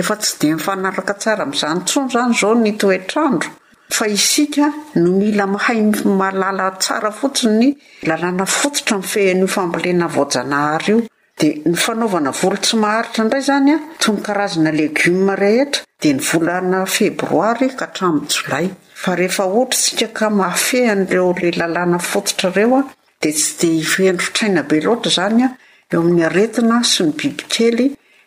[0.00, 3.48] efa-tsy di nyfanaraka tsara min'izanytsono izany izao nytoe-trandro
[3.96, 4.66] fa isika
[5.00, 5.80] no mila mahay
[6.18, 7.68] mahalala tsara fotsiny ny
[8.08, 10.98] lalàna fotsotra mfehen'io fampilena vojanahary io
[11.40, 16.22] dia ny fanaovana volo tsy maharitra indray izany a toyny karazana legioma rehetra dia ny
[16.30, 18.66] volana febroary ka hatramin'ny jolay
[18.98, 22.82] fa rehefa ohatra tsika ka maafeh an'ireo lay lalàna fototrareo a
[23.22, 25.48] dea tsy dea hirendry fitraina be loatra zany a
[25.92, 27.86] eo amin'ny aretina sy my bibikely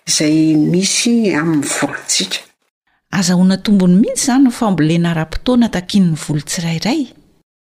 [0.09, 0.37] izay
[0.71, 6.99] misy amin'ny volontsikazahoana tombony mihitsy zany nofambolena ra-potoana takinyny volotsirairay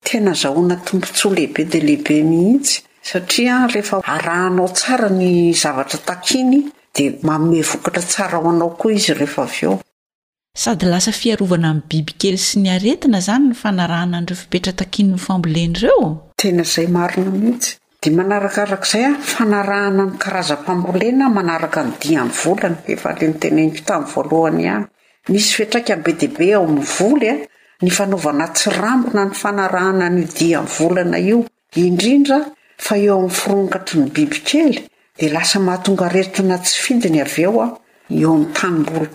[0.06, 2.74] tena azahoana tombontsy lehibe di lehibe mihintsy
[3.10, 5.24] satria rehefa arahaanao tsara ny
[5.62, 6.54] zavatra takiny
[6.94, 9.74] dia mame vokatra tsara ho anao koa izyeheo
[10.54, 16.06] sady lasa fiarovana amin'ny bibikely sy nyaretina izany ny fanarahna nireo fipetra takinonny fambolenyireo
[16.42, 17.70] tena izay marina mihitsy
[18.02, 24.76] dia manarakaarak'izay a yfanarahana ny karaza-pambolena manaraka ny dia volana eflnetay
[25.32, 26.66] misy fiatraika be deabe ao
[26.98, 27.34] volya
[27.82, 31.38] ny fanaovana tsy rambona ny fanarahana nydia volana io
[31.84, 32.38] indrindra
[32.86, 34.76] fa eo am'ny fironkatry ny bibi kely
[35.18, 37.66] dia lasa mahatonga reritrana tsy fidiny av eo a
[38.08, 39.06] eoatabola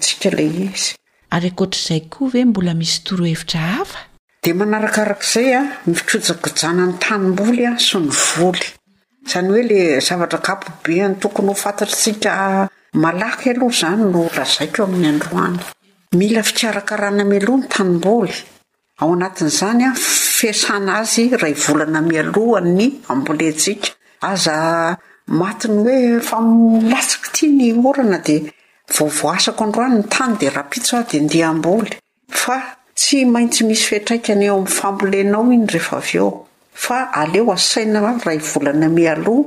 [1.36, 3.86] ary aoatraizay koa hoe mbola misy toro hevitraa
[4.44, 8.70] dia manarakarak'izay a mifikojagijana ny tanymboly a sy ny voly
[9.28, 12.32] izany hoe la zavatra kapobeany tokony ho fantatratsika
[13.04, 15.60] malaky aloha izany no lazaikoo amin'ny androany
[16.22, 18.36] mila fitarakarana amialoha ny tanymboly
[19.02, 19.92] ao anatin'izany a
[20.38, 23.90] fiasana azy rahay volana mialohan ny ambolentsika
[24.32, 24.56] aza
[25.40, 28.42] mati ny hoe fa milatsika tia ny orana dia
[28.88, 31.98] vovoasako androano ny tany dia rapitso aho dia ndiha amboly
[32.30, 32.58] fa
[32.96, 36.30] tsy maintsy misy fitraikana eo am'ny fampolenao iny rehefa av eo
[36.74, 39.46] fa aleo asaina ray volana mialoh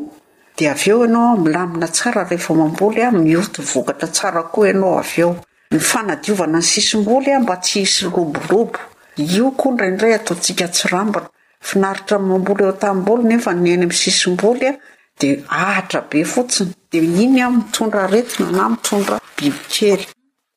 [0.57, 4.99] dia av eo ianao o milamina tsara rehefa mamboly a mioto vokatra tsara koa ianao
[4.99, 5.37] av eo
[5.71, 8.79] ny fanadiovana ny sisim-boly aho mba tsy hisy lobolobo
[9.17, 11.29] io koa ndraindray ataontsika tsy rambana
[11.61, 14.75] finaritra mamboly eotaboly nefa nainy am'sisimboly a
[15.19, 20.03] de ahatra be fotsiny de iny a mitondra aretina na mitondra bibi kely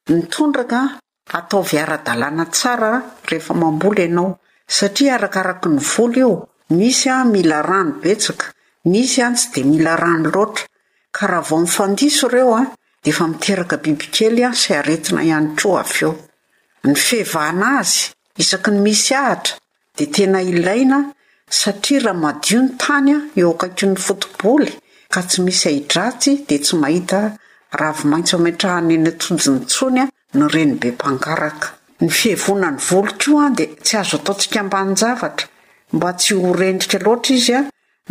[0.09, 0.79] nitondraka
[1.37, 2.91] ataovy ara-dalàna tsara
[3.29, 4.29] rehefa mambola ianao
[4.77, 6.31] satria arakaraky nyvolo io
[6.77, 8.45] misy a mila rano betsaka
[8.91, 10.65] nisy any tsy de mila rano loatra
[11.15, 12.63] ka raha vao mifandiso ireo a
[13.03, 16.11] dea efa miteraka bibi kely a sa aretina ihany keoa avy eo
[16.87, 18.03] ny fehvana azy
[18.41, 19.55] isaky ny misy ahatra
[19.95, 20.97] dea tena ilaina
[21.51, 24.71] satria raha madio ny tany a eo akako ny fotibaoly
[25.13, 27.19] ka tsy misy aidratsy dia tsy mahita
[27.79, 30.05] ravo maintsy metrahany ny atojo nytsony a
[30.39, 31.67] nyreny be mpangaraka
[32.01, 35.47] ny fihevona ny voly koa a dia tsy azo ataontsika ambanyjavatra
[35.95, 37.61] mba tsy ho rendrika loatra izy a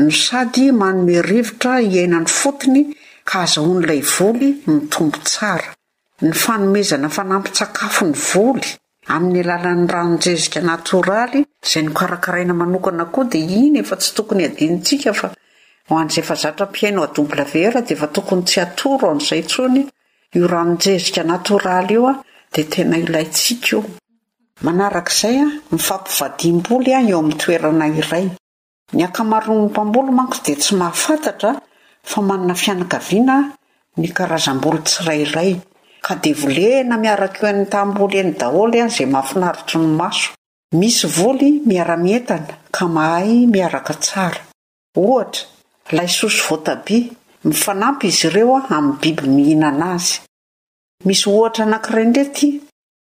[0.00, 2.82] no sady manomearivotra hiainany fotony
[3.28, 5.68] ka aza on'ilay voly ny tompo tsara
[6.22, 8.68] ny fanomezana fa nampitsakafo ny voly
[9.14, 11.40] amin'ny alalan'ny raha ninjezika natoraly
[11.70, 15.28] zay nokarakaraina manokana koa di ino efa tsy tokony hadinintsika fa
[15.90, 16.14] hoanz
[16.74, 17.24] piainao
[17.60, 19.76] ver da fa tokony tsy atoro nzay tson
[20.36, 22.12] io raha ninjezika natoraly io
[22.52, 23.78] d tena ilaintsika io
[24.66, 28.26] manarakzaya mifapivadimboly a eo am toerana iray
[29.00, 31.50] nakamarono ny mpaolo manko d tsy mahafatatra
[32.10, 33.36] fa manana fianakaviana
[34.00, 35.52] ny karazam-boly tsirairay
[36.02, 40.30] ka devolena miarak io eny tam oly eny daholy an zay mafinaritry ny maso
[40.80, 44.40] misy voly miara-mietana ka mahay miaraka tsara
[45.02, 45.44] ohatra
[45.96, 46.88] laysoso votab
[47.46, 50.12] mifanampy izy ireo a amy biby mihinanaazy
[51.06, 52.48] misy ohatra anankirai ndrety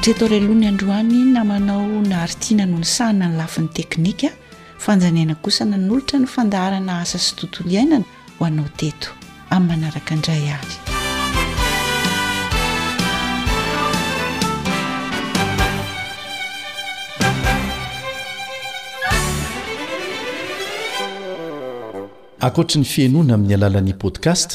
[0.07, 4.29] zey ataorelohany androany namanao naharitina nony sahana ny lafin'ny teknika
[4.79, 8.05] fanjaniaina kosa na n'olotra ny fandaharana asa sy tontolo iainana
[8.39, 9.09] ho anao teto
[9.51, 10.77] amin'ny manaraka indray ary
[22.47, 24.51] ankoatra ny fianoana amin'ny alalan'ni podcast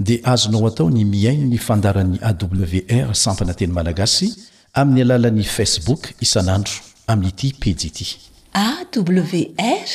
[0.00, 4.28] dia azonao atao ny miaino ny fandaran'ny awr sampana teny malagasy
[4.76, 6.76] amin'ny alalan'ny facebook isan'andro
[7.12, 8.06] amin'nyity pijiity
[8.64, 9.88] awr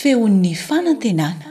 [0.00, 1.46] feon'ny fanantenana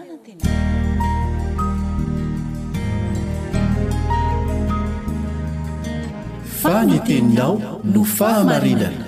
[6.62, 7.54] faninteninao
[7.94, 9.06] no fahamarinana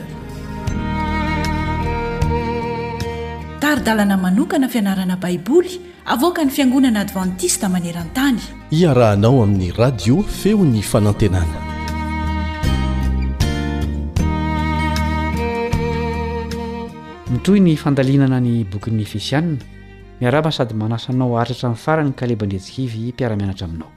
[3.65, 5.73] taridalana manokana fianarana baiboly
[6.15, 8.39] avoka ny fiangonana advantista maneran-tany
[8.83, 11.70] iarahanao amin'ny radio feon'ny fanantenana
[17.31, 19.55] mitoy ny fandalinana ny bokin'ny efesianna
[20.19, 23.87] miaraba sady manasanao atratra min'ny farany n kalebaindretsikaivy mpiara-mianatra aminao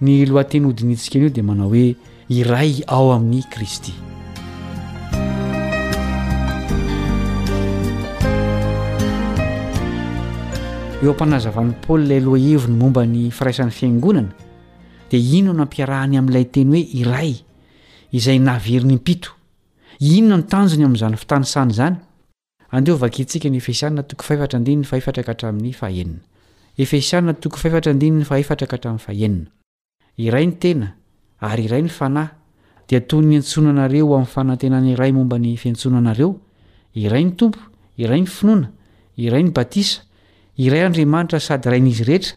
[0.00, 1.94] ny lohantenyhodinitsika eny io dia manao hoe
[2.32, 3.92] iray ao amin'ny kristy
[11.02, 14.32] eo ampanazavani paoly ilay loha heviny momba ny faraisan'ny fiaingonana
[15.10, 17.36] dia inona no ampiarahany amin'ilay teny hoe iray
[18.12, 19.36] izay naverin'nympito
[20.00, 21.96] inona notanjony amin'izany fitanysany zany
[30.20, 30.90] iray ny tena
[31.40, 32.28] ary iray ny fanahy
[32.88, 36.34] dia toy ny antsonanareo amin'ny fanantena ny iray momba ny fiantsonanareo
[36.94, 37.60] iray ny tompo
[37.96, 38.68] iray ny finoana
[39.16, 40.02] iray ny batisa
[40.58, 42.36] iray andriamanitra sady rain'izy rehetra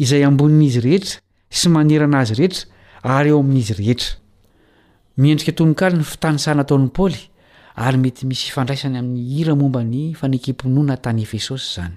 [0.00, 2.64] izay ambonin'izy rehetra sy manerana azy rehetra
[3.02, 4.16] ary eo amin'izy rehetra
[5.18, 7.20] miendrika toninkaly ny fitanysanaataon'y paoly
[7.76, 11.94] ary mety misy fandraisany amin'ny hira momba ny fanekem-ponoana tany efesosy izany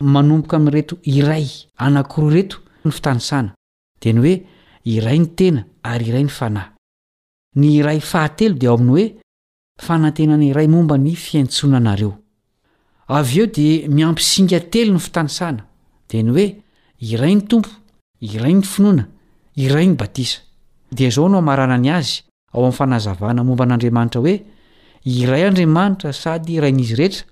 [0.00, 1.44] manompoka amin'reto iray
[1.76, 3.52] anankoro reto ny fitanisana
[4.00, 4.34] dia ny oe
[4.84, 6.68] iray ny tena ary iray ny fanahy
[7.60, 9.16] ny iray fahatelo dia ao aminy hoe
[9.86, 12.12] fanantena ny iray momba ny fiaintsonanareo
[13.08, 15.66] av eo dia miampisinga telo ny fitanisana
[16.08, 16.46] dia ny oe
[17.00, 17.68] iray ny tompo
[18.20, 19.04] iray ny finoana
[19.56, 20.40] iray ny batisa
[20.92, 22.22] dia zao nao marana ny azy
[22.52, 24.36] ao amin'ny fanahzavana momba an'andriamanitra hoe
[25.04, 27.26] iray andriamanitra sady irain'izy rehetra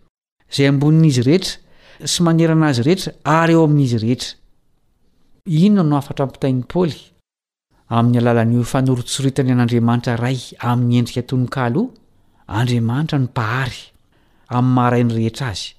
[0.55, 1.57] zay ambonin'izy rehetra
[2.13, 4.37] sy manerana azy rehetra ary eo amin'izy rehetra
[5.67, 6.99] inonoo no afatra mpitain'ny paoly
[7.97, 10.39] amin'ny alalan'nyo fanorotsoritany an'andriamanitra ray
[10.71, 11.85] amin'ny endrika tononkal o
[12.59, 13.81] andriamanitra no mpahary
[14.57, 15.71] amin'ny maharainy rehetra azy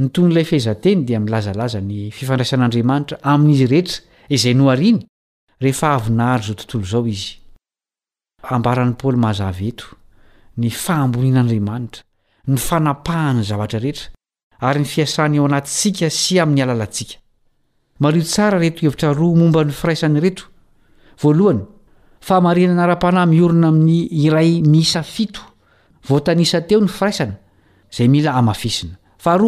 [0.00, 3.98] ny tony lay fahizanteny dia milazalaza ny fifandraisan'andriamanitra amin'izy rehetra
[4.36, 5.02] izay noariany
[5.64, 7.30] rehefa avinahary zao tontolo izao izy
[8.56, 9.96] ambaran'ny paoly mahazaveto
[10.56, 12.02] ny fahambonian'andriamanitra
[12.48, 14.10] ny fanapahany zavatra retra
[14.60, 17.16] ary ny fiasany eo anatisika sy amin'ny alalatsika
[18.00, 20.44] mariosra retoevitra roa momba ny firaisany reto
[21.24, 25.40] oyfaainan ra-panahy miorina amin'ny iray misa fito
[26.08, 27.36] voatanisa teo ny firaisana
[27.96, 29.40] zay mila aainaa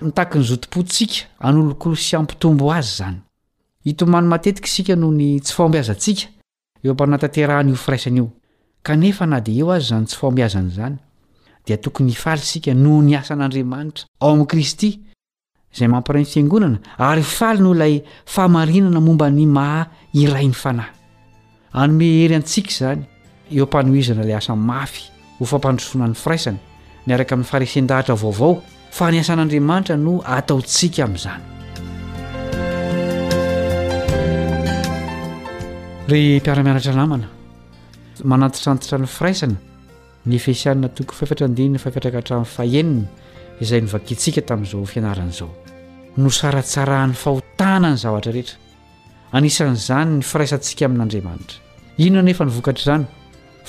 [0.00, 3.18] mitak ny zotompotsika anolokolo sy ampitombo azy zany
[3.84, 6.26] itomany matetika isika noho ny tsy famby azatsika
[6.84, 8.30] eo mpanataterahan'io firaisana io
[8.82, 10.96] kanefa na dia eo azy zany tsy famihazana izany
[11.66, 14.90] dia tokony hfalysika noho ny asan'andriamanitra ao amin'i kristy
[15.74, 19.82] izay mampirain'ny fiangonana ary faly noho ilay fahamarinana momba ny maha
[20.16, 20.92] irain'ny fanahy
[21.72, 23.04] anome hery antsika izany
[23.52, 25.04] eo ampanohizana ilay asa mafy
[25.38, 26.58] hofampandrosona ny firaisany
[27.06, 28.54] miaraka amin'ny farisen-dahatra vaovao
[28.96, 31.42] fa ny asan'andriamanitra no ataontsika amin'izany
[36.10, 37.36] ry mpiaramianatra namana
[38.24, 39.54] manantitrantitra ny firaisana
[40.26, 43.06] ny efesianina tokony fefatradina fahfatrakahtrain'ny fahenina
[43.60, 45.50] izay novakintsika tamin'izao fianaran' izao
[46.22, 48.56] nosaratsarahan'ny fahotana ny zavatra rehetra
[49.36, 51.58] anisan'izany ny firaisantsika amin'andriamanitra
[52.06, 53.06] inona nefa nyvokatra izany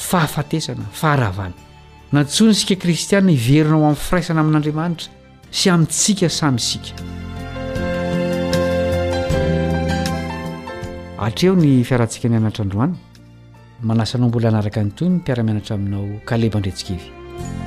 [0.09, 1.57] fahafatesana faharavana
[2.13, 5.11] nantso ny sika kristianina iverina ao amin'ny firaisana amin'andriamanitra
[5.59, 6.91] sy amintsika samynsika
[11.27, 13.09] atreo ny fiarantsika ny anatrandroaniny
[13.83, 17.59] manasanao mbola hanaraka ny toy nympiaramianatra aminao kalebandretsikivyadventis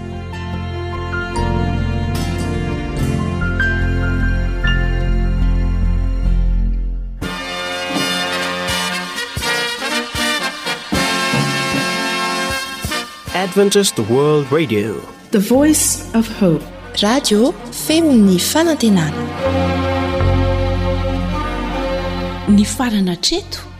[14.10, 14.94] word radio
[15.30, 16.64] the voice f hope
[17.02, 17.52] radio
[17.86, 19.22] femini fanantenana
[22.48, 23.58] ny farana treto